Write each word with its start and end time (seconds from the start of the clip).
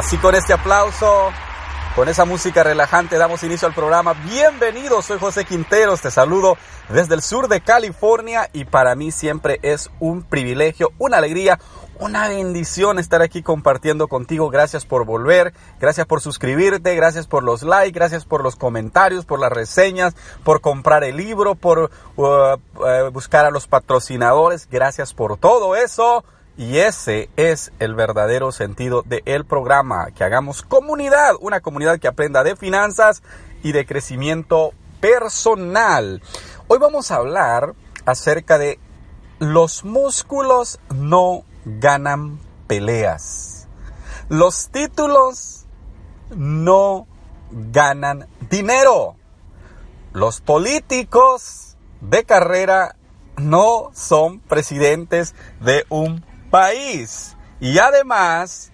Así 0.00 0.16
con 0.16 0.34
este 0.34 0.54
aplauso, 0.54 1.30
con 1.94 2.08
esa 2.08 2.24
música 2.24 2.62
relajante, 2.62 3.18
damos 3.18 3.42
inicio 3.42 3.68
al 3.68 3.74
programa. 3.74 4.14
Bienvenido, 4.14 5.02
soy 5.02 5.18
José 5.18 5.44
Quinteros, 5.44 6.00
te 6.00 6.10
saludo 6.10 6.56
desde 6.88 7.14
el 7.14 7.20
sur 7.20 7.48
de 7.48 7.60
California 7.60 8.48
y 8.54 8.64
para 8.64 8.94
mí 8.94 9.10
siempre 9.10 9.60
es 9.60 9.90
un 10.00 10.22
privilegio, 10.22 10.92
una 10.96 11.18
alegría, 11.18 11.60
una 11.98 12.28
bendición 12.28 12.98
estar 12.98 13.20
aquí 13.20 13.42
compartiendo 13.42 14.08
contigo. 14.08 14.48
Gracias 14.48 14.86
por 14.86 15.04
volver, 15.04 15.52
gracias 15.78 16.06
por 16.06 16.22
suscribirte, 16.22 16.94
gracias 16.94 17.26
por 17.26 17.42
los 17.42 17.62
likes, 17.62 17.92
gracias 17.92 18.24
por 18.24 18.42
los 18.42 18.56
comentarios, 18.56 19.26
por 19.26 19.38
las 19.38 19.52
reseñas, 19.52 20.16
por 20.44 20.62
comprar 20.62 21.04
el 21.04 21.18
libro, 21.18 21.56
por 21.56 21.90
uh, 22.16 22.22
uh, 22.22 23.10
buscar 23.12 23.44
a 23.44 23.50
los 23.50 23.66
patrocinadores. 23.66 24.66
Gracias 24.70 25.12
por 25.12 25.36
todo 25.36 25.76
eso. 25.76 26.24
Y 26.60 26.76
ese 26.76 27.30
es 27.36 27.72
el 27.78 27.94
verdadero 27.94 28.52
sentido 28.52 29.02
del 29.06 29.46
programa, 29.46 30.10
que 30.10 30.24
hagamos 30.24 30.60
comunidad, 30.60 31.36
una 31.40 31.60
comunidad 31.60 31.98
que 31.98 32.06
aprenda 32.06 32.44
de 32.44 32.54
finanzas 32.54 33.22
y 33.62 33.72
de 33.72 33.86
crecimiento 33.86 34.74
personal. 35.00 36.22
Hoy 36.68 36.78
vamos 36.78 37.10
a 37.10 37.16
hablar 37.16 37.74
acerca 38.04 38.58
de 38.58 38.78
los 39.38 39.86
músculos 39.86 40.80
no 40.94 41.44
ganan 41.64 42.38
peleas. 42.66 43.66
Los 44.28 44.68
títulos 44.68 45.64
no 46.28 47.06
ganan 47.50 48.28
dinero. 48.50 49.16
Los 50.12 50.42
políticos 50.42 51.78
de 52.02 52.24
carrera 52.24 52.96
no 53.38 53.92
son 53.94 54.40
presidentes 54.40 55.34
de 55.60 55.86
un 55.88 56.28
país. 56.50 57.36
Y 57.60 57.78
además, 57.78 58.72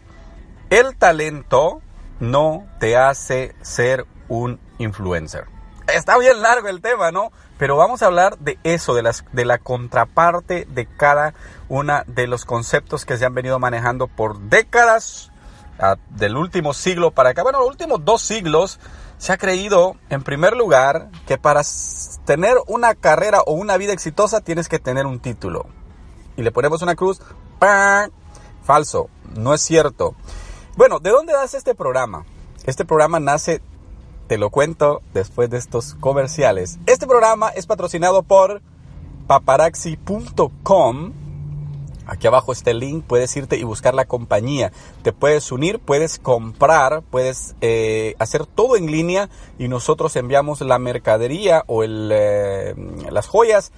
el 0.70 0.96
talento 0.96 1.82
no 2.20 2.66
te 2.78 2.96
hace 2.96 3.54
ser 3.62 4.06
un 4.28 4.60
influencer. 4.78 5.46
Está 5.92 6.18
bien 6.18 6.42
largo 6.42 6.68
el 6.68 6.80
tema, 6.80 7.12
¿no? 7.12 7.30
Pero 7.58 7.76
vamos 7.76 8.02
a 8.02 8.06
hablar 8.06 8.38
de 8.38 8.58
eso, 8.64 8.94
de, 8.94 9.02
las, 9.02 9.24
de 9.32 9.44
la 9.44 9.58
contraparte 9.58 10.66
de 10.68 10.86
cada 10.86 11.34
uno 11.68 12.02
de 12.06 12.26
los 12.26 12.44
conceptos 12.44 13.04
que 13.04 13.16
se 13.16 13.24
han 13.24 13.34
venido 13.34 13.58
manejando 13.58 14.08
por 14.08 14.38
décadas, 14.40 15.30
del 16.10 16.36
último 16.36 16.72
siglo 16.72 17.10
para 17.10 17.30
acá. 17.30 17.42
Bueno, 17.42 17.60
los 17.60 17.68
últimos 17.68 18.04
dos 18.04 18.22
siglos 18.22 18.80
se 19.18 19.32
ha 19.32 19.36
creído, 19.36 19.96
en 20.10 20.22
primer 20.22 20.56
lugar, 20.56 21.10
que 21.26 21.38
para 21.38 21.62
tener 22.24 22.56
una 22.66 22.94
carrera 22.94 23.40
o 23.42 23.52
una 23.52 23.76
vida 23.76 23.92
exitosa 23.92 24.40
tienes 24.40 24.68
que 24.68 24.78
tener 24.78 25.06
un 25.06 25.20
título. 25.20 25.66
Y 26.36 26.42
le 26.42 26.52
ponemos 26.52 26.82
una 26.82 26.94
cruz 26.94 27.20
Falso, 28.62 29.08
no 29.36 29.54
es 29.54 29.60
cierto. 29.60 30.14
Bueno, 30.76 30.98
¿de 30.98 31.10
dónde 31.10 31.32
nace 31.32 31.56
este 31.56 31.74
programa? 31.74 32.26
Este 32.64 32.84
programa 32.84 33.20
nace, 33.20 33.62
te 34.26 34.38
lo 34.38 34.50
cuento 34.50 35.02
después 35.14 35.48
de 35.50 35.58
estos 35.58 35.94
comerciales. 35.94 36.78
Este 36.86 37.06
programa 37.06 37.48
es 37.50 37.66
patrocinado 37.66 38.22
por 38.22 38.60
paparaxi.com. 39.26 41.12
Aquí 42.08 42.26
abajo 42.28 42.52
está 42.52 42.70
el 42.70 42.78
link, 42.78 43.04
puedes 43.04 43.36
irte 43.36 43.56
y 43.56 43.64
buscar 43.64 43.94
la 43.94 44.04
compañía. 44.04 44.70
Te 45.02 45.12
puedes 45.12 45.50
unir, 45.50 45.80
puedes 45.80 46.18
comprar, 46.20 47.02
puedes 47.02 47.56
eh, 47.60 48.14
hacer 48.18 48.46
todo 48.46 48.76
en 48.76 48.86
línea 48.86 49.28
y 49.58 49.66
nosotros 49.68 50.14
enviamos 50.14 50.60
la 50.60 50.78
mercadería 50.78 51.64
o 51.66 51.82
eh, 51.84 52.74
las 53.10 53.26
joyas 53.26 53.72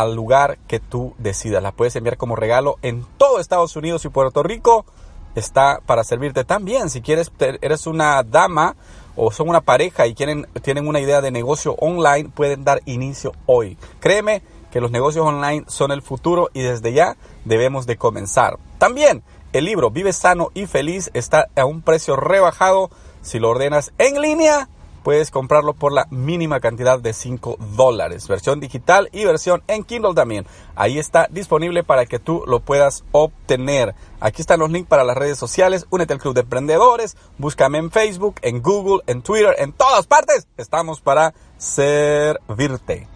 al 0.00 0.14
lugar 0.14 0.58
que 0.66 0.80
tú 0.80 1.14
decidas. 1.18 1.62
La 1.62 1.72
puedes 1.72 1.94
enviar 1.96 2.16
como 2.16 2.34
regalo 2.34 2.78
en 2.80 3.04
todo 3.18 3.40
Estados 3.40 3.76
Unidos 3.76 4.04
y 4.04 4.08
Puerto 4.08 4.42
Rico. 4.42 4.86
Está 5.34 5.80
para 5.84 6.02
servirte 6.02 6.44
también. 6.44 6.88
Si 6.88 7.02
quieres, 7.02 7.30
eres 7.60 7.86
una 7.86 8.22
dama 8.22 8.74
o 9.16 9.30
son 9.30 9.50
una 9.50 9.60
pareja 9.60 10.06
y 10.06 10.14
quieren, 10.14 10.46
tienen 10.62 10.88
una 10.88 11.00
idea 11.00 11.20
de 11.20 11.30
negocio 11.30 11.74
online, 11.78 12.30
pueden 12.34 12.64
dar 12.64 12.80
inicio 12.86 13.32
hoy. 13.44 13.76
Créeme 14.00 14.42
que 14.70 14.80
los 14.80 14.90
negocios 14.90 15.26
online 15.26 15.64
son 15.68 15.92
el 15.92 16.00
futuro 16.00 16.48
y 16.54 16.62
desde 16.62 16.94
ya 16.94 17.16
debemos 17.44 17.86
de 17.86 17.98
comenzar. 17.98 18.58
También 18.78 19.22
el 19.52 19.66
libro 19.66 19.90
Vive 19.90 20.14
sano 20.14 20.48
y 20.54 20.64
feliz 20.64 21.10
está 21.12 21.48
a 21.54 21.66
un 21.66 21.82
precio 21.82 22.16
rebajado 22.16 22.90
si 23.20 23.38
lo 23.38 23.50
ordenas 23.50 23.92
en 23.98 24.22
línea 24.22 24.68
puedes 25.02 25.30
comprarlo 25.30 25.74
por 25.74 25.92
la 25.92 26.06
mínima 26.10 26.60
cantidad 26.60 26.98
de 26.98 27.12
5 27.12 27.56
dólares. 27.76 28.28
Versión 28.28 28.60
digital 28.60 29.08
y 29.12 29.24
versión 29.24 29.62
en 29.66 29.84
Kindle 29.84 30.14
también. 30.14 30.46
Ahí 30.74 30.98
está 30.98 31.28
disponible 31.30 31.84
para 31.84 32.06
que 32.06 32.18
tú 32.18 32.44
lo 32.46 32.60
puedas 32.60 33.04
obtener. 33.12 33.94
Aquí 34.20 34.42
están 34.42 34.60
los 34.60 34.70
links 34.70 34.88
para 34.88 35.04
las 35.04 35.16
redes 35.16 35.38
sociales. 35.38 35.86
Únete 35.90 36.12
al 36.12 36.20
Club 36.20 36.34
de 36.34 36.42
Emprendedores. 36.42 37.16
Búscame 37.38 37.78
en 37.78 37.90
Facebook, 37.90 38.36
en 38.42 38.62
Google, 38.62 39.02
en 39.06 39.22
Twitter, 39.22 39.54
en 39.58 39.72
todas 39.72 40.06
partes. 40.06 40.46
Estamos 40.56 41.00
para 41.00 41.34
servirte. 41.58 43.06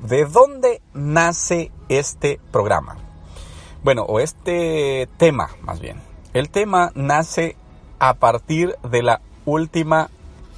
¿De 0.00 0.24
dónde 0.24 0.80
nace 0.94 1.70
este 1.88 2.40
programa? 2.50 2.96
Bueno, 3.82 4.02
o 4.02 4.20
este 4.20 5.08
tema 5.16 5.50
más 5.62 5.80
bien. 5.80 6.00
El 6.32 6.50
tema 6.50 6.92
nace 6.94 7.56
a 7.98 8.14
partir 8.14 8.76
de 8.88 9.02
la 9.02 9.20
última 9.44 10.10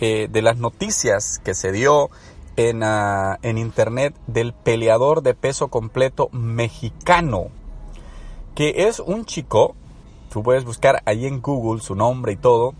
eh, 0.04 0.26
de 0.28 0.42
las 0.42 0.56
noticias 0.56 1.40
que 1.44 1.54
se 1.54 1.70
dio 1.70 2.10
en, 2.56 2.82
ah, 2.82 3.38
en 3.42 3.56
internet 3.56 4.16
del 4.26 4.52
peleador 4.52 5.22
de 5.22 5.32
peso 5.32 5.68
completo 5.68 6.28
mexicano, 6.32 7.50
que 8.56 8.88
es 8.88 8.98
un 8.98 9.24
chico, 9.24 9.76
tú 10.28 10.42
puedes 10.42 10.64
buscar 10.64 11.04
ahí 11.06 11.26
en 11.26 11.40
Google 11.40 11.80
su 11.80 11.94
nombre 11.94 12.32
y 12.32 12.36
todo, 12.36 12.74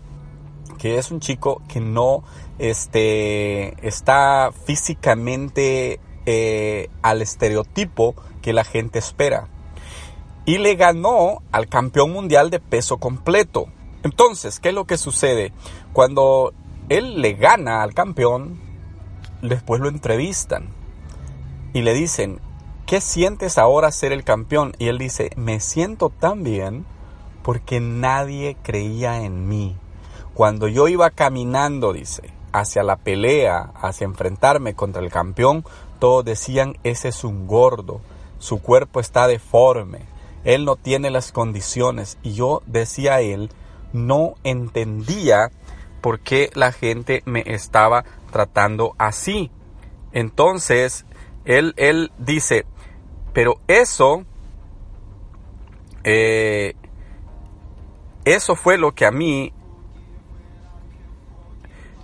que 0.77 0.97
es 0.97 1.11
un 1.11 1.21
chico 1.21 1.61
que 1.69 1.79
no 1.79 2.25
este, 2.59 3.87
está 3.87 4.51
físicamente 4.65 6.01
eh, 6.25 6.89
al 7.01 7.21
estereotipo 7.21 8.15
que 8.41 8.51
la 8.51 8.65
gente 8.65 8.99
espera. 8.99 9.47
Y 10.43 10.57
le 10.57 10.75
ganó 10.75 11.41
al 11.53 11.69
campeón 11.69 12.11
mundial 12.11 12.49
de 12.49 12.59
peso 12.59 12.97
completo. 12.97 13.67
Entonces, 14.03 14.59
¿qué 14.59 14.69
es 14.69 14.75
lo 14.75 14.83
que 14.83 14.97
sucede? 14.97 15.53
Cuando 15.93 16.53
él 16.89 17.21
le 17.21 17.33
gana 17.33 17.81
al 17.81 17.93
campeón, 17.93 18.59
después 19.41 19.81
lo 19.81 19.89
entrevistan 19.89 20.69
y 21.73 21.81
le 21.81 21.93
dicen, 21.93 22.39
¿qué 22.85 23.01
sientes 23.01 23.57
ahora 23.57 23.91
ser 23.91 24.11
el 24.13 24.23
campeón? 24.23 24.73
Y 24.77 24.87
él 24.87 24.97
dice, 24.97 25.31
me 25.35 25.59
siento 25.59 26.09
tan 26.09 26.43
bien 26.43 26.85
porque 27.41 27.79
nadie 27.79 28.57
creía 28.61 29.23
en 29.23 29.47
mí. 29.47 29.75
Cuando 30.33 30.67
yo 30.67 30.87
iba 30.87 31.09
caminando, 31.09 31.93
dice, 31.93 32.33
hacia 32.51 32.83
la 32.83 32.97
pelea, 32.97 33.71
hacia 33.75 34.05
enfrentarme 34.05 34.73
contra 34.73 35.01
el 35.01 35.11
campeón, 35.11 35.65
todos 35.99 36.25
decían, 36.25 36.77
ese 36.83 37.09
es 37.09 37.23
un 37.23 37.47
gordo, 37.47 38.01
su 38.39 38.61
cuerpo 38.61 38.99
está 38.99 39.27
deforme, 39.27 39.99
él 40.43 40.65
no 40.65 40.75
tiene 40.75 41.09
las 41.09 41.31
condiciones. 41.31 42.17
Y 42.23 42.33
yo 42.33 42.61
decía 42.65 43.21
él, 43.21 43.49
no 43.93 44.35
entendía 44.43 45.51
por 46.03 46.19
qué 46.19 46.51
la 46.53 46.73
gente 46.73 47.23
me 47.25 47.43
estaba 47.45 48.03
tratando 48.29 48.93
así. 48.97 49.49
Entonces, 50.11 51.05
él, 51.45 51.73
él 51.77 52.11
dice, 52.17 52.65
pero 53.31 53.61
eso, 53.67 54.25
eh, 56.03 56.75
eso 58.25 58.55
fue 58.55 58.77
lo 58.77 58.91
que 58.91 59.05
a 59.05 59.11
mí, 59.11 59.53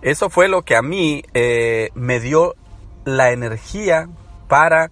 eso 0.02 0.30
fue 0.30 0.48
lo 0.48 0.64
que 0.64 0.78
a 0.78 0.82
mí 0.82 1.24
eh, 1.34 1.90
me 1.94 2.22
dio 2.22 2.56
la 3.04 3.32
energía 3.32 4.08
para 4.48 4.92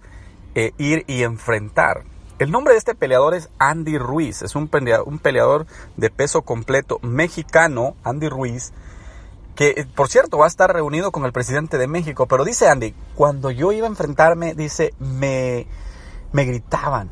eh, 0.54 0.72
ir 0.76 1.04
y 1.06 1.22
enfrentar. 1.22 2.04
El 2.38 2.50
nombre 2.50 2.74
de 2.74 2.78
este 2.78 2.94
peleador 2.94 3.34
es 3.34 3.48
Andy 3.58 3.96
Ruiz, 3.96 4.42
es 4.42 4.54
un 4.54 4.68
peleador, 4.68 5.08
un 5.08 5.18
peleador 5.18 5.66
de 5.96 6.10
peso 6.10 6.42
completo 6.42 6.98
mexicano, 7.02 7.96
Andy 8.04 8.28
Ruiz, 8.28 8.72
que 9.58 9.88
por 9.96 10.08
cierto 10.08 10.38
va 10.38 10.44
a 10.44 10.48
estar 10.48 10.72
reunido 10.72 11.10
con 11.10 11.24
el 11.24 11.32
presidente 11.32 11.78
de 11.78 11.88
México, 11.88 12.26
pero 12.26 12.44
dice 12.44 12.68
Andy, 12.68 12.94
cuando 13.16 13.50
yo 13.50 13.72
iba 13.72 13.88
a 13.88 13.90
enfrentarme, 13.90 14.54
dice, 14.54 14.94
me, 15.00 15.66
me 16.30 16.44
gritaban. 16.44 17.10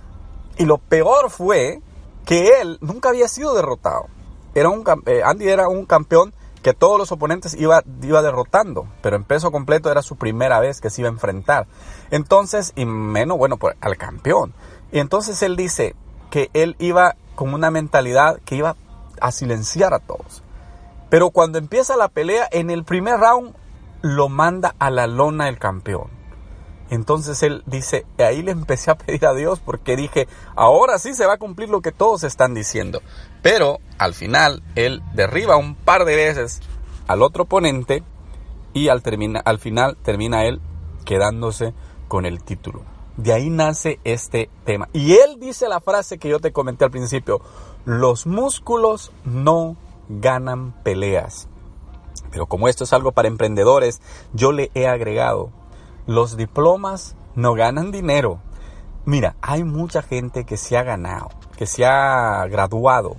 Y 0.57 0.65
lo 0.65 0.79
peor 0.79 1.29
fue 1.29 1.83
que 2.25 2.61
él 2.61 2.79
nunca 2.81 3.09
había 3.09 3.27
sido 3.27 3.53
derrotado. 3.53 4.07
Era 4.55 4.69
un, 4.69 4.85
eh, 5.07 5.23
Andy 5.25 5.49
era 5.49 5.67
un 5.67 5.87
campeón 5.87 6.33
que 6.63 6.73
todos 6.73 7.01
los 7.01 7.11
oponentes 7.11 7.53
iba, 7.55 7.83
iba 8.03 8.23
derrotando, 8.23 8.87
pero 9.03 9.17
en 9.17 9.25
peso 9.25 9.51
completo 9.51 9.91
era 9.91 10.03
su 10.03 10.15
primera 10.15 10.61
vez 10.61 10.81
que 10.81 10.89
se 10.89 11.01
iba 11.01 11.09
a 11.09 11.13
enfrentar. 11.13 11.67
Entonces, 12.13 12.73
y 12.77 12.87
menos, 12.87 13.39
bueno, 13.39 13.57
pues 13.57 13.75
al 13.81 13.97
campeón. 13.97 14.55
Y 14.93 15.01
entonces 15.01 15.43
él 15.43 15.57
dice 15.57 15.97
que 16.31 16.49
él 16.53 16.77
iba 16.79 17.17
con 17.35 17.53
una 17.55 17.73
mentalidad 17.73 18.39
que 18.45 18.55
iba 18.55 18.77
a 19.21 19.33
silenciar 19.33 19.93
a 19.95 19.99
todos. 19.99 20.45
Pero 21.17 21.31
cuando 21.31 21.57
empieza 21.57 21.97
la 21.97 22.09
pelea, 22.09 22.47
en 22.53 22.69
el 22.69 22.85
primer 22.85 23.19
round 23.19 23.55
lo 24.03 24.29
manda 24.29 24.75
a 24.79 24.91
la 24.91 25.07
lona 25.07 25.49
el 25.49 25.59
campeón. 25.59 26.11
Entonces 26.91 27.43
él 27.43 27.63
dice, 27.65 28.05
ahí 28.19 28.43
le 28.43 28.51
empecé 28.51 28.91
a 28.91 28.99
pedir 28.99 29.25
a 29.25 29.33
Dios 29.33 29.59
porque 29.59 29.97
dije, 29.97 30.29
ahora 30.57 30.99
sí 30.99 31.15
se 31.15 31.25
va 31.25 31.33
a 31.33 31.39
cumplir 31.39 31.71
lo 31.71 31.81
que 31.81 31.91
todos 31.91 32.23
están 32.23 32.53
diciendo. 32.53 33.01
Pero 33.41 33.79
al 33.97 34.13
final 34.13 34.63
él 34.75 35.03
derriba 35.15 35.57
un 35.57 35.75
par 35.75 36.05
de 36.05 36.17
veces 36.17 36.61
al 37.07 37.23
otro 37.23 37.45
oponente 37.45 38.03
y 38.75 38.89
al, 38.89 39.01
termina, 39.01 39.41
al 39.41 39.59
final 39.59 39.97
termina 40.03 40.45
él 40.45 40.61
quedándose 41.07 41.73
con 42.09 42.27
el 42.27 42.45
título. 42.45 42.83
De 43.17 43.33
ahí 43.33 43.49
nace 43.49 44.01
este 44.05 44.51
tema. 44.67 44.91
Y 44.93 45.15
él 45.15 45.41
dice 45.41 45.67
la 45.67 45.81
frase 45.81 46.19
que 46.19 46.29
yo 46.29 46.41
te 46.41 46.53
comenté 46.53 46.85
al 46.85 46.91
principio, 46.91 47.41
los 47.87 48.27
músculos 48.27 49.13
no 49.25 49.79
ganan 50.09 50.73
peleas. 50.83 51.49
Pero 52.31 52.47
como 52.47 52.69
esto 52.69 52.85
es 52.85 52.93
algo 52.93 53.13
para 53.13 53.29
emprendedores, 53.29 54.01
yo 54.33 54.53
le 54.53 54.71
he 54.75 54.87
agregado, 54.87 55.51
los 56.07 56.37
diplomas 56.37 57.17
no 57.35 57.55
ganan 57.55 57.93
dinero. 57.93 58.41
Mira, 59.05 59.37
hay 59.41 59.65
mucha 59.65 60.03
gente 60.03 60.45
que 60.45 60.57
se 60.57 60.77
ha 60.77 60.83
ganado, 60.83 61.31
que 61.57 61.67
se 61.67 61.87
ha 61.87 62.47
graduado, 62.49 63.17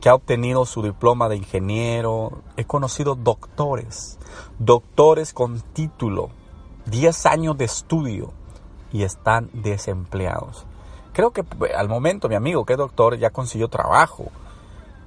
que 0.00 0.08
ha 0.08 0.14
obtenido 0.14 0.66
su 0.66 0.82
diploma 0.82 1.28
de 1.28 1.36
ingeniero. 1.36 2.42
He 2.56 2.64
conocido 2.64 3.14
doctores, 3.14 4.18
doctores 4.58 5.32
con 5.32 5.60
título, 5.60 6.30
10 6.86 7.26
años 7.26 7.56
de 7.56 7.64
estudio 7.64 8.32
y 8.92 9.04
están 9.04 9.48
desempleados. 9.52 10.66
Creo 11.12 11.30
que 11.30 11.44
pues, 11.44 11.72
al 11.74 11.88
momento 11.88 12.28
mi 12.28 12.34
amigo 12.34 12.64
que 12.64 12.74
es 12.74 12.78
doctor 12.78 13.16
ya 13.18 13.30
consiguió 13.30 13.68
trabajo, 13.68 14.30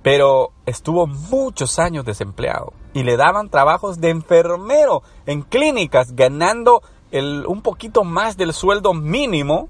pero 0.05 0.51
estuvo 0.67 1.07
muchos 1.07 1.79
años 1.79 2.05
desempleado 2.05 2.73
y 2.93 3.01
le 3.01 3.17
daban 3.17 3.49
trabajos 3.49 3.99
de 3.99 4.11
enfermero 4.11 5.01
en 5.25 5.41
clínicas 5.41 6.15
ganando 6.15 6.83
un 7.11 7.63
poquito 7.63 8.03
más 8.03 8.37
del 8.37 8.53
sueldo 8.53 8.93
mínimo 8.93 9.67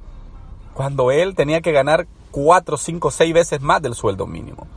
cuando 0.74 1.12
él 1.12 1.36
tenía 1.36 1.62
que 1.62 1.72
ganar 1.72 2.06
4, 2.32 2.76
5, 2.76 3.12
6 3.12 3.34
veces 3.34 3.62
más 3.62 3.82
del 3.82 3.96
sueldo 3.96 4.28
mínimo. 4.28 4.68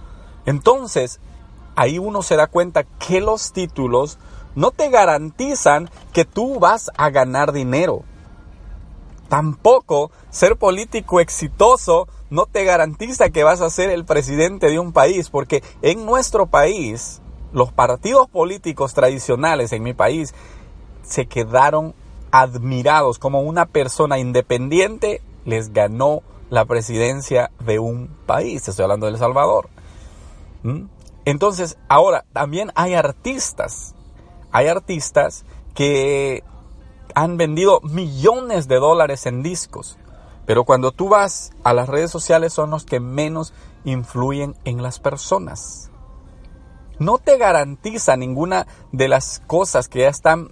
Entonces, 0.47 1.19
ahí 1.75 1.99
uno 1.99 2.23
se 2.23 2.37
da 2.37 2.47
cuenta 2.47 2.85
que 2.85 3.21
los 3.21 3.51
títulos 3.51 4.17
no 4.55 4.71
te 4.71 4.91
garantizan 4.91 5.91
que 6.13 6.25
tú 6.25 6.61
vas 6.61 6.89
a 6.97 7.11
ganar 7.11 7.51
dinero. 7.51 8.05
Tampoco 9.29 10.11
ser 10.31 10.57
político 10.57 11.21
exitoso 11.21 12.09
no 12.31 12.47
te 12.47 12.65
garantiza 12.65 13.31
que 13.31 13.45
vas 13.45 13.61
a 13.61 13.71
ser 13.71 13.91
el 13.91 14.05
presidente 14.05 14.69
de 14.69 14.79
un 14.79 14.93
país, 14.93 15.31
porque 15.31 15.63
en 15.83 16.07
nuestro 16.07 16.47
país, 16.47 17.21
los 17.53 17.73
partidos 17.73 18.29
políticos 18.29 18.95
tradicionales 18.95 19.73
en 19.73 19.83
mi 19.83 19.95
país 19.95 20.35
se 21.03 21.27
quedaron 21.27 21.95
admirados 22.31 23.19
como 23.19 23.41
una 23.41 23.67
persona 23.67 24.19
independiente 24.19 25.23
les 25.45 25.73
ganó 25.73 26.23
la 26.51 26.65
presidencia 26.67 27.51
de 27.65 27.79
un 27.79 28.09
país. 28.27 28.69
Estoy 28.69 28.83
hablando 28.83 29.07
de 29.07 29.13
El 29.13 29.19
Salvador. 29.19 29.69
¿Mm? 30.63 30.85
Entonces, 31.25 31.79
ahora 31.89 32.25
también 32.33 32.71
hay 32.75 32.95
artistas. 32.95 33.95
Hay 34.51 34.67
artistas 34.67 35.45
que 35.75 36.43
han 37.23 37.37
vendido 37.37 37.81
millones 37.81 38.69
de 38.69 38.77
dólares 38.77 39.27
en 39.27 39.43
discos. 39.43 39.99
Pero 40.47 40.65
cuando 40.65 40.93
tú 40.93 41.09
vas 41.09 41.51
a 41.65 41.75
las 41.75 41.89
redes 41.89 42.11
sociales 42.11 42.53
son 42.53 42.71
los 42.71 42.85
que 42.85 43.01
menos 43.01 43.53
influyen 43.85 44.55
en 44.65 44.83
las 44.83 45.01
personas. 45.01 45.91
No 47.01 47.19
te 47.19 47.37
garantiza 47.37 48.17
ninguna 48.17 48.67
de 48.93 49.09
las 49.09 49.41
cosas 49.47 49.89
que 49.89 50.01
ya 50.01 50.09
están 50.09 50.51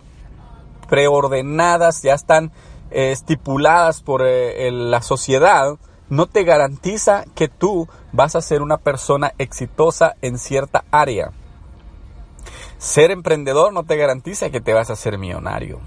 preordenadas, 0.88 2.02
ya 2.02 2.14
están 2.14 2.52
eh, 2.90 3.12
estipuladas 3.12 4.02
por 4.02 4.22
eh, 4.24 4.70
la 4.70 5.02
sociedad, 5.02 5.78
no 6.08 6.26
te 6.26 6.44
garantiza 6.44 7.24
que 7.34 7.48
tú 7.48 7.88
vas 8.12 8.36
a 8.36 8.42
ser 8.42 8.60
una 8.60 8.78
persona 8.78 9.34
exitosa 9.38 10.16
en 10.20 10.38
cierta 10.38 10.84
área. 10.90 11.30
Ser 12.78 13.10
emprendedor 13.12 13.72
no 13.72 13.84
te 13.84 13.96
garantiza 13.96 14.50
que 14.50 14.60
te 14.60 14.74
vas 14.74 14.90
a 14.90 14.96
ser 14.96 15.16
millonario. 15.18 15.80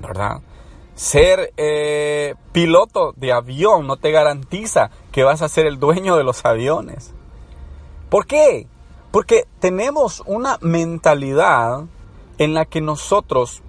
¿Verdad? 0.00 0.40
Ser 0.94 1.52
eh, 1.56 2.34
piloto 2.52 3.12
de 3.16 3.32
avión 3.32 3.86
no 3.86 3.96
te 3.96 4.10
garantiza 4.10 4.90
que 5.12 5.24
vas 5.24 5.42
a 5.42 5.48
ser 5.48 5.66
el 5.66 5.78
dueño 5.78 6.16
de 6.16 6.24
los 6.24 6.44
aviones. 6.44 7.14
¿Por 8.10 8.26
qué? 8.26 8.66
Porque 9.10 9.44
tenemos 9.60 10.22
una 10.26 10.58
mentalidad 10.60 11.84
en 12.38 12.54
la 12.54 12.64
que 12.64 12.80
nosotros, 12.80 13.62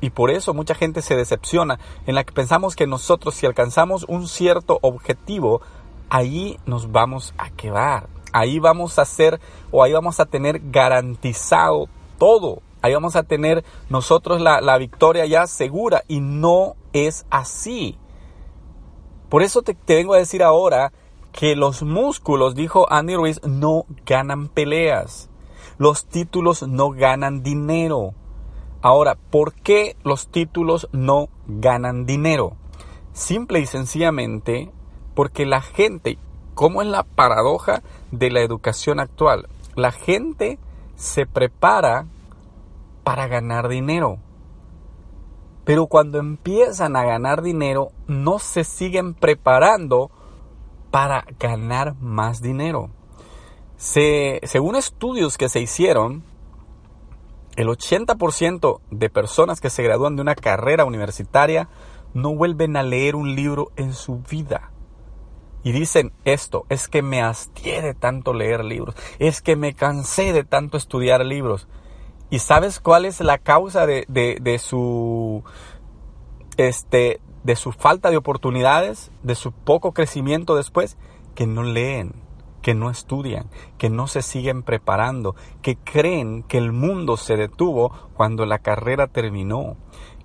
y 0.00 0.10
por 0.10 0.30
eso 0.30 0.54
mucha 0.54 0.74
gente 0.74 1.02
se 1.02 1.16
decepciona, 1.16 1.78
en 2.06 2.14
la 2.14 2.24
que 2.24 2.32
pensamos 2.32 2.76
que 2.76 2.86
nosotros 2.86 3.34
si 3.34 3.46
alcanzamos 3.46 4.04
un 4.08 4.28
cierto 4.28 4.78
objetivo, 4.82 5.62
ahí 6.10 6.58
nos 6.66 6.92
vamos 6.92 7.34
a 7.38 7.50
quedar. 7.50 8.08
Ahí 8.32 8.58
vamos 8.58 8.98
a 8.98 9.02
hacer 9.02 9.40
o 9.70 9.82
ahí 9.82 9.92
vamos 9.92 10.20
a 10.20 10.26
tener 10.26 10.60
garantizado 10.70 11.88
todo. 12.18 12.62
Ahí 12.82 12.94
vamos 12.94 13.16
a 13.16 13.22
tener 13.22 13.64
nosotros 13.88 14.40
la, 14.40 14.78
victoria 14.78 15.24
ya 15.26 15.46
segura 15.46 16.02
y 16.08 16.20
no 16.20 16.74
es 16.92 17.24
así. 17.30 17.96
Por 19.28 19.42
eso 19.42 19.62
te, 19.62 19.74
te 19.74 19.94
vengo 19.94 20.14
a 20.14 20.18
decir 20.18 20.42
ahora 20.42 20.92
que 21.30 21.56
los 21.56 21.82
músculos, 21.82 22.54
dijo 22.54 22.86
Andy 22.92 23.14
Ruiz, 23.14 23.40
no 23.44 23.86
ganan 24.04 24.48
peleas. 24.48 25.30
Los 25.78 26.06
títulos 26.06 26.66
no 26.66 26.90
ganan 26.90 27.42
dinero. 27.42 28.14
Ahora, 28.82 29.16
¿por 29.30 29.54
qué 29.54 29.96
los 30.02 30.26
títulos 30.26 30.88
no 30.92 31.28
ganan 31.46 32.04
dinero? 32.04 32.56
Simple 33.12 33.60
y 33.60 33.66
sencillamente 33.66 34.72
porque 35.14 35.46
la 35.46 35.60
gente, 35.60 36.18
como 36.54 36.82
es 36.82 36.88
la 36.88 37.04
paradoja 37.04 37.82
de 38.10 38.30
la 38.30 38.40
educación 38.40 39.00
actual, 39.00 39.48
la 39.74 39.92
gente 39.92 40.58
se 40.96 41.26
prepara 41.26 42.06
para 43.04 43.26
ganar 43.28 43.68
dinero. 43.68 44.18
Pero 45.64 45.86
cuando 45.86 46.18
empiezan 46.18 46.96
a 46.96 47.04
ganar 47.04 47.42
dinero, 47.42 47.90
no 48.06 48.38
se 48.38 48.64
siguen 48.64 49.14
preparando 49.14 50.10
para 50.90 51.24
ganar 51.38 51.94
más 52.00 52.42
dinero. 52.42 52.90
según 53.76 54.76
estudios 54.76 55.38
que 55.38 55.48
se 55.48 55.60
hicieron, 55.60 56.22
el 57.56 57.68
80% 57.68 58.80
de 58.90 59.10
personas 59.10 59.60
que 59.60 59.70
se 59.70 59.82
gradúan 59.82 60.16
de 60.16 60.22
una 60.22 60.34
carrera 60.34 60.84
universitaria 60.84 61.68
no 62.14 62.34
vuelven 62.34 62.76
a 62.76 62.82
leer 62.82 63.16
un 63.16 63.34
libro 63.34 63.72
en 63.76 63.92
su 63.92 64.18
vida. 64.18 64.70
Y 65.64 65.72
dicen 65.72 66.12
esto, 66.24 66.64
es 66.68 66.88
que 66.88 67.02
me 67.02 67.22
hastié 67.22 67.82
de 67.82 67.94
tanto 67.94 68.34
leer 68.34 68.64
libros, 68.64 68.96
es 69.18 69.42
que 69.42 69.56
me 69.56 69.74
cansé 69.74 70.32
de 70.32 70.44
tanto 70.44 70.76
estudiar 70.76 71.24
libros. 71.24 71.68
¿Y 72.32 72.38
sabes 72.38 72.80
cuál 72.80 73.04
es 73.04 73.20
la 73.20 73.36
causa 73.36 73.84
de, 73.84 74.06
de, 74.08 74.58
su 74.58 75.44
este 76.56 77.20
de 77.44 77.56
su 77.56 77.72
falta 77.72 78.08
de 78.08 78.16
oportunidades, 78.16 79.10
de 79.22 79.34
su 79.34 79.52
poco 79.52 79.92
crecimiento 79.92 80.56
después? 80.56 80.96
Que 81.34 81.46
no 81.46 81.62
leen, 81.62 82.14
que 82.62 82.72
no 82.72 82.88
estudian, 82.88 83.50
que 83.76 83.90
no 83.90 84.06
se 84.06 84.22
siguen 84.22 84.62
preparando, 84.62 85.36
que 85.60 85.76
creen 85.76 86.42
que 86.42 86.56
el 86.56 86.72
mundo 86.72 87.18
se 87.18 87.36
detuvo 87.36 87.92
cuando 88.14 88.46
la 88.46 88.60
carrera 88.60 89.08
terminó. 89.08 89.76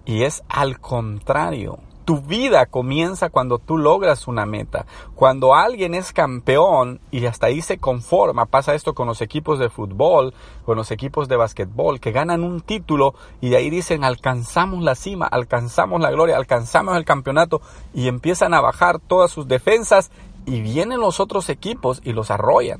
Y 0.05 0.23
es 0.23 0.43
al 0.47 0.79
contrario. 0.79 1.79
Tu 2.07 2.21
vida 2.21 2.67
comienza 2.67 3.29
cuando 3.29 3.59
tú 3.59 3.77
logras 3.77 4.29
una 4.29 4.45
meta. 4.45 4.85
Cuando 5.13 5.55
alguien 5.55 5.93
es 5.93 6.13
campeón 6.13 7.01
y 7.11 7.25
hasta 7.25 7.47
ahí 7.47 7.61
se 7.61 7.79
conforma, 7.79 8.45
pasa 8.45 8.75
esto 8.75 8.95
con 8.95 9.07
los 9.07 9.21
equipos 9.21 9.59
de 9.59 9.69
fútbol, 9.69 10.33
con 10.65 10.77
los 10.77 10.89
equipos 10.91 11.27
de 11.27 11.35
básquetbol, 11.35 11.99
que 11.99 12.13
ganan 12.13 12.45
un 12.45 12.61
título 12.61 13.13
y 13.41 13.49
de 13.49 13.57
ahí 13.57 13.69
dicen 13.69 14.05
alcanzamos 14.05 14.85
la 14.85 14.95
cima, 14.95 15.27
alcanzamos 15.27 15.99
la 15.99 16.09
gloria, 16.09 16.37
alcanzamos 16.37 16.95
el 16.95 17.03
campeonato 17.03 17.59
y 17.93 18.07
empiezan 18.07 18.53
a 18.53 18.61
bajar 18.61 18.99
todas 18.99 19.29
sus 19.29 19.49
defensas 19.49 20.09
y 20.45 20.61
vienen 20.61 21.01
los 21.01 21.19
otros 21.19 21.49
equipos 21.49 21.99
y 22.05 22.13
los 22.13 22.31
arrollan. 22.31 22.79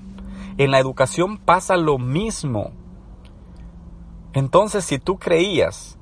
En 0.58 0.72
la 0.72 0.80
educación 0.80 1.38
pasa 1.38 1.76
lo 1.76 1.98
mismo. 1.98 2.72
Entonces, 4.32 4.86
si 4.86 5.00
tú 5.00 5.18
creías 5.18 5.97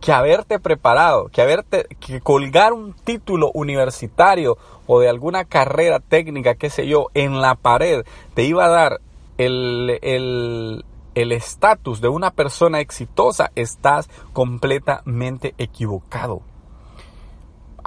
que 0.00 0.12
haberte 0.12 0.58
preparado, 0.58 1.28
que 1.28 1.42
haberte, 1.42 1.86
que 2.00 2.20
colgar 2.20 2.72
un 2.72 2.92
título 2.92 3.50
universitario 3.52 4.56
o 4.86 5.00
de 5.00 5.08
alguna 5.08 5.44
carrera 5.44 6.00
técnica, 6.00 6.54
qué 6.54 6.70
sé 6.70 6.86
yo, 6.86 7.08
en 7.14 7.40
la 7.40 7.54
pared, 7.54 8.04
te 8.34 8.44
iba 8.44 8.64
a 8.64 8.68
dar 8.68 9.00
el, 9.38 9.98
el 11.14 11.32
estatus 11.32 12.00
de 12.00 12.08
una 12.08 12.30
persona 12.30 12.80
exitosa, 12.80 13.50
estás 13.56 14.08
completamente 14.32 15.54
equivocado. 15.58 16.42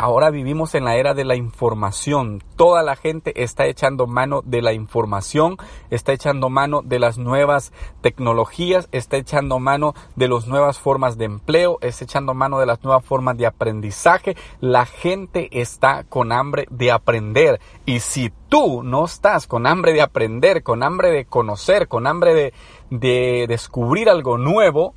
Ahora 0.02 0.32
vivimos 0.32 0.74
en 0.74 0.86
la 0.86 0.96
era 0.96 1.14
de 1.14 1.24
la 1.24 1.36
información. 1.36 2.44
Toda 2.56 2.82
la 2.82 2.96
gente 2.96 3.44
está 3.44 3.68
echando 3.68 4.08
mano 4.08 4.42
de 4.44 4.64
la 4.64 4.74
información, 4.74 5.58
está 5.92 6.12
echando 6.12 6.50
mano 6.50 6.82
de 6.82 6.98
las 6.98 7.20
nuevas 7.20 7.72
tecnologías, 8.02 8.90
está 8.92 9.18
echando 9.18 9.60
mano 9.60 9.94
de 10.16 10.28
las 10.28 10.48
nuevas 10.48 10.80
formas 10.80 11.20
de 11.20 11.26
empleo, 11.26 11.78
está 11.82 12.06
echando 12.06 12.34
mano 12.34 12.60
de 12.60 12.66
las 12.66 12.84
nuevas 12.84 13.06
formas 13.06 13.38
de 13.38 13.46
aprendizaje. 13.46 14.36
La 14.60 14.88
gente 14.88 15.50
está 15.52 16.04
con 16.04 16.32
hambre 16.32 16.66
de 16.72 16.92
aprender. 16.92 17.62
Y 17.86 18.00
si 18.00 18.34
tú 18.50 18.82
no 18.82 19.06
estás 19.06 19.46
con 19.46 19.68
hambre 19.68 19.94
de 19.94 20.02
aprender, 20.02 20.64
con 20.64 20.82
hambre 20.82 21.12
de 21.12 21.26
conocer, 21.26 21.88
con 21.88 22.08
hambre 22.08 22.34
de, 22.34 22.54
de 22.90 23.46
descubrir 23.48 24.10
algo 24.10 24.40
nuevo, 24.40 24.96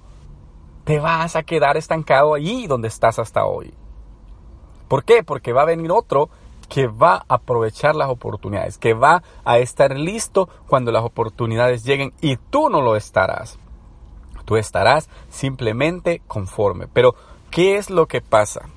te 0.84 0.98
vas 0.98 1.36
a 1.36 1.42
quedar 1.42 1.76
estancado 1.76 2.32
allí 2.32 2.66
donde 2.66 2.88
estás 2.88 3.18
hasta 3.18 3.44
hoy. 3.44 3.74
¿Por 4.94 5.02
qué? 5.02 5.24
Porque 5.24 5.52
va 5.52 5.62
a 5.62 5.64
venir 5.64 5.90
otro 5.90 6.30
que 6.68 6.86
va 6.86 7.16
a 7.16 7.34
aprovechar 7.34 7.96
las 7.96 8.08
oportunidades, 8.08 8.78
que 8.78 8.94
va 8.94 9.24
a 9.44 9.58
estar 9.58 9.98
listo 9.98 10.48
cuando 10.68 10.92
las 10.92 11.02
oportunidades 11.02 11.82
lleguen 11.82 12.12
y 12.20 12.36
tú 12.36 12.70
no 12.70 12.80
lo 12.80 12.94
estarás. 12.94 13.58
Tú 14.44 14.56
estarás 14.56 15.08
simplemente 15.30 16.22
conforme. 16.28 16.86
Pero, 16.86 17.16
¿qué 17.50 17.74
es 17.74 17.90
lo 17.90 18.06
que 18.06 18.20
pasa? 18.20 18.68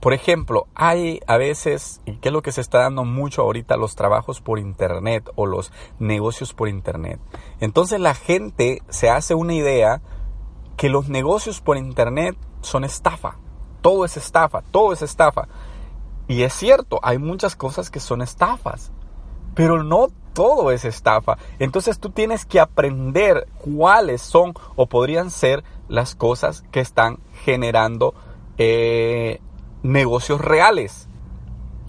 Por 0.00 0.14
ejemplo, 0.14 0.68
hay 0.76 1.18
a 1.26 1.36
veces, 1.36 2.00
y 2.06 2.18
qué 2.18 2.28
es 2.28 2.32
lo 2.32 2.42
que 2.42 2.52
se 2.52 2.60
está 2.60 2.78
dando 2.78 3.04
mucho 3.04 3.42
ahorita, 3.42 3.76
los 3.76 3.96
trabajos 3.96 4.40
por 4.40 4.60
Internet 4.60 5.28
o 5.34 5.46
los 5.46 5.72
negocios 5.98 6.54
por 6.54 6.68
Internet. 6.68 7.18
Entonces 7.58 7.98
la 7.98 8.14
gente 8.14 8.82
se 8.88 9.10
hace 9.10 9.34
una 9.34 9.54
idea 9.54 10.00
que 10.76 10.88
los 10.88 11.08
negocios 11.08 11.60
por 11.60 11.76
Internet 11.76 12.36
son 12.60 12.84
estafa 12.84 13.34
todo 13.88 14.04
es 14.04 14.18
estafa, 14.18 14.60
todo 14.70 14.92
es 14.92 15.00
estafa. 15.00 15.48
Y 16.26 16.42
es 16.42 16.52
cierto, 16.52 17.00
hay 17.02 17.16
muchas 17.16 17.56
cosas 17.56 17.88
que 17.88 18.00
son 18.00 18.20
estafas, 18.20 18.92
pero 19.54 19.82
no 19.82 20.08
todo 20.34 20.72
es 20.72 20.84
estafa. 20.84 21.38
Entonces 21.58 21.98
tú 21.98 22.10
tienes 22.10 22.44
que 22.44 22.60
aprender 22.60 23.48
cuáles 23.56 24.20
son 24.20 24.52
o 24.76 24.88
podrían 24.88 25.30
ser 25.30 25.64
las 25.88 26.14
cosas 26.14 26.64
que 26.70 26.80
están 26.80 27.20
generando 27.44 28.12
eh, 28.58 29.40
negocios 29.82 30.42
reales, 30.42 31.08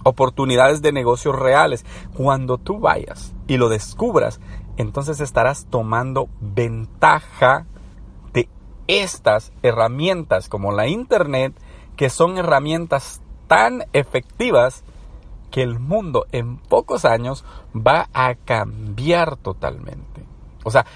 oportunidades 0.02 0.80
de 0.80 0.92
negocios 0.92 1.38
reales. 1.38 1.84
Cuando 2.14 2.56
tú 2.56 2.80
vayas 2.80 3.34
y 3.46 3.58
lo 3.58 3.68
descubras, 3.68 4.40
entonces 4.78 5.20
estarás 5.20 5.66
tomando 5.66 6.30
ventaja 6.40 7.66
de 8.32 8.48
estas 8.86 9.52
herramientas 9.62 10.48
como 10.48 10.72
la 10.72 10.88
Internet, 10.88 11.52
que 11.96 12.10
son 12.10 12.38
herramientas 12.38 13.20
tan 13.46 13.84
efectivas 13.92 14.84
que 15.50 15.62
el 15.62 15.78
mundo 15.78 16.26
en 16.32 16.58
pocos 16.58 17.04
años 17.04 17.44
va 17.74 18.08
a 18.12 18.34
cambiar 18.34 19.36
totalmente. 19.36 20.24
O 20.64 20.70
sea, 20.70 20.86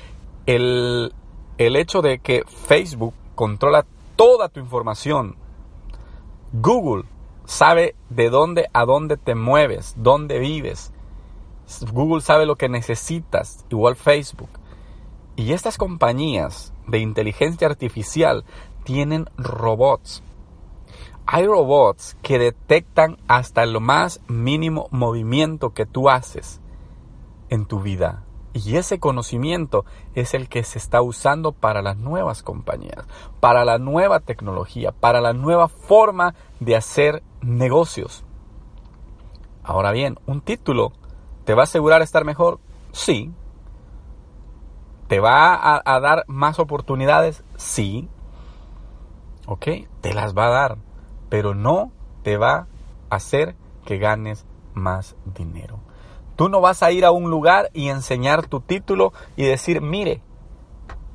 el, 0.47 1.13
el 1.59 1.77
hecho 1.77 2.03
de 2.03 2.19
que 2.21 2.45
Facebook 2.47 3.15
controla 3.35 3.85
toda 4.17 4.49
tu 4.49 4.61
información, 4.61 5.37
Google 6.53 7.05
sabe 7.45 7.97
de 8.11 8.31
dónde 8.31 8.69
a 8.73 8.85
dónde 8.85 9.17
te 9.17 9.35
mueves, 9.35 9.95
dónde 9.97 10.39
vives, 10.39 10.93
Google 11.93 12.21
sabe 12.21 12.47
lo 12.47 12.57
que 12.57 12.69
necesitas, 12.69 13.65
igual 13.71 13.97
Facebook. 13.97 14.51
Y 15.37 15.53
estas 15.53 15.79
compañías 15.79 16.73
de 16.87 16.99
inteligencia 16.99 17.67
artificial 17.67 18.45
tienen 18.85 19.29
robots 19.37 20.23
hay 21.27 21.47
robots 21.47 22.17
que 22.23 22.39
detectan 22.39 23.19
hasta 23.29 23.63
el 23.63 23.81
más 23.81 24.21
mínimo 24.29 24.89
movimiento 24.91 25.73
que 25.73 25.87
tú 25.87 26.11
haces 26.11 26.61
en 27.49 27.67
tu 27.67 27.81
vida. 27.81 28.25
Y 28.53 28.77
ese 28.77 29.01
conocimiento 29.01 29.85
es 30.15 30.33
el 30.35 30.49
que 30.49 30.63
se 30.63 30.79
está 30.79 31.03
usando 31.03 31.53
para 31.53 31.83
las 31.83 31.97
nuevas 31.97 32.43
compañías, 32.43 33.05
para 33.41 33.65
la 33.65 33.79
nueva 33.79 34.21
tecnología, 34.21 34.93
para 34.93 35.21
la 35.21 35.33
nueva 35.33 35.69
forma 35.69 36.35
de 36.61 36.77
hacer 36.77 37.23
negocios. 37.41 38.25
Ahora 39.65 39.91
bien, 39.91 40.19
un 40.27 40.41
título 40.41 40.93
te 41.45 41.55
va 41.55 41.63
a 41.63 41.65
asegurar 41.65 42.03
estar 42.03 42.25
mejor, 42.25 42.61
sí. 42.93 43.33
¿Te 45.09 45.21
va 45.21 45.55
a, 45.55 45.83
a 45.85 46.01
dar 46.01 46.25
más 46.29 46.59
oportunidades? 46.59 47.43
Sí. 47.57 48.09
¿Ok? 49.47 49.67
Te 50.01 50.15
las 50.15 50.37
va 50.37 50.47
a 50.47 50.51
dar 50.51 50.79
pero 51.35 51.53
no 51.53 51.91
te 52.23 52.37
va 52.37 52.69
a 53.11 53.17
hacer 53.17 53.57
que 53.85 53.99
ganes 53.99 54.47
más 54.73 55.17
dinero. 55.25 55.81
Tú 56.37 56.49
no 56.49 56.61
vas 56.61 56.85
a 56.85 56.93
ir 56.93 57.05
a 57.05 57.11
un 57.11 57.29
lugar 57.29 57.71
y 57.73 57.89
enseñar 57.89 58.47
tu 58.47 58.61
título 58.61 59.13
y 59.35 59.43
decir, 59.43 59.81
mire, 59.81 60.23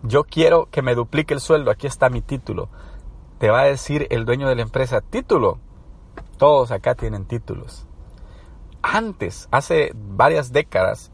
yo 0.03 0.25
quiero 0.25 0.67
que 0.71 0.81
me 0.81 0.93
duplique 0.93 1.33
el 1.33 1.39
sueldo, 1.39 1.71
aquí 1.71 1.88
está 1.88 2.09
mi 2.09 2.19
título. 2.19 2.67
Te 3.38 3.49
va 3.49 3.61
a 3.61 3.67
decir 3.67 4.07
el 4.09 4.25
dueño 4.25 4.49
de 4.49 4.57
la 4.57 4.61
empresa, 4.61 4.99
título. 4.99 5.57
Todos 6.35 6.71
acá 6.71 6.95
tienen 6.95 7.23
títulos. 7.23 7.88
Antes, 8.81 9.47
hace 9.51 9.93
varias 9.95 10.51
décadas, 10.51 11.13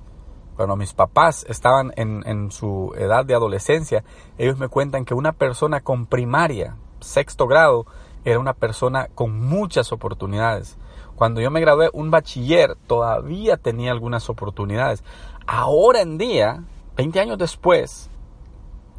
cuando 0.56 0.78
mis 0.78 0.96
papás 0.96 1.46
estaban 1.48 1.94
en, 1.96 2.24
en 2.26 2.50
su 2.50 2.92
edad 2.98 3.24
de 3.24 3.36
adolescencia, 3.36 4.04
ellos 4.40 4.58
me 4.58 4.68
cuentan 4.68 5.06
que 5.06 5.14
una 5.14 5.32
persona 5.32 5.82
con 5.82 6.08
primaria, 6.08 6.78
sexto 7.02 7.46
grado, 7.46 7.86
era 8.26 8.40
una 8.40 8.54
persona 8.54 9.08
con 9.14 9.40
muchas 9.40 9.92
oportunidades. 9.92 10.78
Cuando 11.16 11.40
yo 11.40 11.50
me 11.52 11.62
gradué, 11.62 11.90
un 11.94 12.12
bachiller 12.12 12.76
todavía 12.88 13.56
tenía 13.56 13.92
algunas 13.92 14.30
oportunidades. 14.30 15.04
Ahora 15.48 16.02
en 16.02 16.18
día, 16.18 16.64
20 16.98 17.20
años 17.20 17.38
después, 17.38 18.10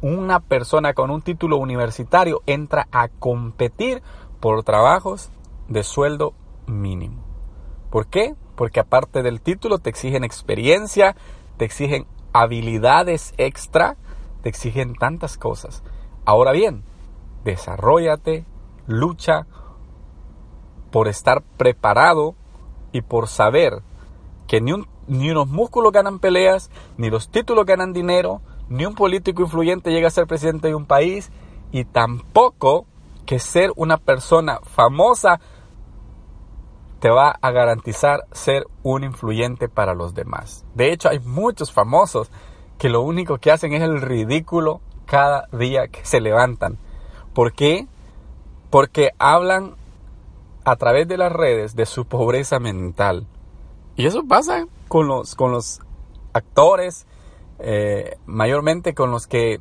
una 0.01 0.39
persona 0.39 0.93
con 0.93 1.11
un 1.11 1.21
título 1.21 1.57
universitario 1.57 2.41
entra 2.45 2.87
a 2.91 3.09
competir 3.09 4.01
por 4.39 4.63
trabajos 4.63 5.29
de 5.67 5.83
sueldo 5.83 6.33
mínimo. 6.65 7.23
¿Por 7.89 8.07
qué? 8.07 8.35
Porque 8.55 8.79
aparte 8.79 9.23
del 9.23 9.41
título 9.41 9.79
te 9.79 9.89
exigen 9.89 10.23
experiencia, 10.23 11.15
te 11.57 11.65
exigen 11.65 12.07
habilidades 12.33 13.33
extra, 13.37 13.97
te 14.41 14.49
exigen 14.49 14.95
tantas 14.95 15.37
cosas. 15.37 15.83
Ahora 16.25 16.51
bien, 16.51 16.83
desarrollate, 17.43 18.45
lucha 18.87 19.45
por 20.91 21.07
estar 21.07 21.43
preparado 21.57 22.35
y 22.91 23.01
por 23.01 23.27
saber 23.27 23.83
que 24.47 24.61
ni, 24.61 24.71
ni 25.07 25.29
unos 25.29 25.47
músculos 25.47 25.91
ganan 25.91 26.19
peleas, 26.19 26.71
ni 26.97 27.09
los 27.09 27.29
títulos 27.29 27.65
ganan 27.65 27.93
dinero, 27.93 28.41
ni 28.69 28.85
un 28.85 28.95
político 28.95 29.43
influyente 29.43 29.91
llega 29.91 30.07
a 30.07 30.11
ser 30.11 30.25
presidente 30.25 30.69
de 30.69 30.75
un 30.75 30.85
país, 30.85 31.31
y 31.71 31.85
tampoco 31.85 32.85
que 33.25 33.39
ser 33.39 33.71
una 33.75 33.97
persona 33.97 34.59
famosa 34.63 35.39
te 36.99 37.09
va 37.09 37.37
a 37.41 37.51
garantizar 37.51 38.25
ser 38.31 38.65
un 38.83 39.03
influyente 39.03 39.69
para 39.69 39.93
los 39.93 40.13
demás. 40.15 40.65
De 40.73 40.91
hecho, 40.91 41.09
hay 41.09 41.19
muchos 41.19 41.71
famosos 41.71 42.31
que 42.77 42.89
lo 42.89 43.01
único 43.01 43.37
que 43.37 43.51
hacen 43.51 43.73
es 43.73 43.83
el 43.83 44.01
ridículo 44.01 44.81
cada 45.05 45.47
día 45.51 45.89
que 45.89 46.05
se 46.05 46.21
levantan. 46.21 46.79
¿Por 47.33 47.53
qué? 47.53 47.87
Porque 48.69 49.11
hablan 49.19 49.75
a 50.65 50.75
través 50.75 51.07
de 51.07 51.17
las 51.17 51.31
redes 51.31 51.75
de 51.75 51.85
su 51.85 52.05
pobreza 52.05 52.59
mental. 52.59 53.25
Y 53.95 54.05
eso 54.05 54.23
pasa 54.27 54.67
con 54.87 55.07
los, 55.07 55.35
con 55.35 55.51
los 55.51 55.81
actores, 56.33 57.07
eh, 57.59 58.17
mayormente 58.25 58.93
con 58.93 59.11
los 59.11 59.27
que 59.27 59.59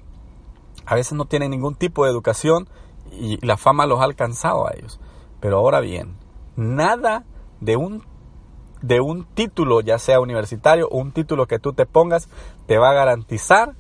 a 0.85 0.95
veces 0.95 1.15
no 1.15 1.25
tienen 1.25 1.51
ningún 1.51 1.75
tipo 1.75 2.05
de 2.05 2.11
educación 2.11 2.69
y 3.13 3.45
la 3.45 3.57
fama 3.57 3.87
los 3.87 4.01
ha 4.01 4.05
alcanzado 4.05 4.67
a 4.67 4.73
ellos. 4.75 5.01
Pero 5.41 5.59
ahora 5.59 5.81
bien, 5.81 6.17
nada 6.57 7.25
de 7.61 7.77
un, 7.77 8.03
de 8.83 9.01
un 9.01 9.25
título, 9.25 9.81
ya 9.81 9.99
sea 9.99 10.21
universitario 10.21 10.89
o 10.89 10.99
un 10.99 11.13
título 11.13 11.47
que 11.47 11.59
tú 11.59 11.73
te 11.73 11.87
pongas, 11.87 12.29
te 12.67 12.79
va 12.79 12.91
a 12.91 12.95
garantizar 12.95 13.75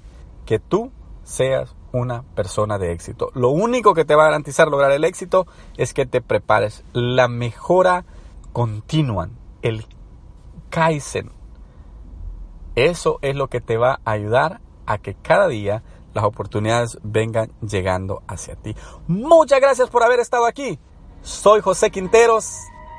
que 0.45 0.59
tú 0.59 0.93
seas 1.25 1.75
una 1.97 2.23
persona 2.35 2.79
de 2.79 2.93
éxito. 2.93 3.31
Lo 3.35 3.51
único 3.51 3.95
que 3.95 4.05
te 4.05 4.15
va 4.15 4.25
a 4.25 4.27
garantizar 4.27 4.69
lograr 4.69 4.93
el 4.93 5.05
éxito 5.05 5.47
es 5.77 5.95
que 5.95 6.07
te 6.07 6.21
prepares. 6.21 6.85
La 6.93 7.29
mejora 7.29 8.05
continua, 8.53 9.29
el 9.63 9.87
Kaizen. 10.71 11.31
Eso 12.75 13.19
es 13.23 13.35
lo 13.35 13.49
que 13.49 13.61
te 13.61 13.77
va 13.77 14.01
a 14.05 14.11
ayudar 14.13 14.61
a 14.87 14.99
que 14.99 15.15
cada 15.15 15.49
día 15.49 15.83
las 16.13 16.25
oportunidades 16.25 16.99
vengan 17.03 17.53
llegando 17.61 18.23
hacia 18.27 18.57
ti. 18.57 18.75
Muchas 19.07 19.61
gracias 19.61 19.91
por 19.91 20.03
haber 20.03 20.21
estado 20.21 20.47
aquí. 20.47 20.79
Soy 21.23 21.61
José 21.61 21.91
Quinteros. 21.91 22.51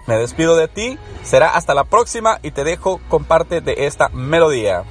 Me 0.08 0.16
despido 0.16 0.56
de 0.56 0.68
ti. 0.68 0.98
Será 1.24 1.50
hasta 1.50 1.74
la 1.74 1.84
próxima 1.84 2.40
y 2.42 2.52
te 2.52 2.64
dejo 2.64 3.00
con 3.10 3.26
parte 3.26 3.62
de 3.62 3.86
esta 3.86 4.10
melodía. 4.10 4.84